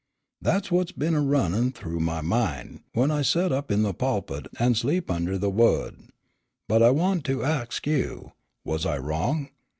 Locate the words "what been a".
0.71-1.21